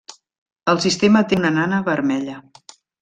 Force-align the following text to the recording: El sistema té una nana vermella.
El 0.71 0.79
sistema 0.85 1.23
té 1.33 1.39
una 1.41 1.51
nana 1.59 1.83
vermella. 1.91 2.39